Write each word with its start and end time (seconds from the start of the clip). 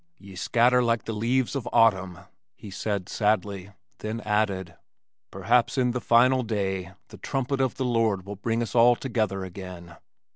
"Ye 0.17 0.35
scatter 0.35 0.81
like 0.81 1.03
the 1.05 1.13
leaves 1.13 1.55
of 1.55 1.69
autumn," 1.71 2.17
he 2.55 2.71
said 2.71 3.07
sadly 3.07 3.69
then 3.99 4.19
added, 4.21 4.73
"Perhaps 5.29 5.77
in 5.77 5.91
the 5.91 6.01
Final 6.01 6.41
Day 6.41 6.93
the 7.09 7.17
trumpet 7.19 7.61
of 7.61 7.75
the 7.75 7.85
Lord 7.85 8.25
will 8.25 8.35
bring 8.37 8.63
us 8.63 8.73
all 8.73 8.95
together 8.95 9.45
again." 9.45 9.97